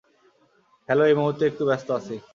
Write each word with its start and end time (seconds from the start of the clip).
Hello 0.89 1.03
এই 1.05 1.15
মুহুর্তে 1.19 1.43
একটু 1.47 1.63
ব্যস্ত 1.69 1.87
আছি। 1.97 2.15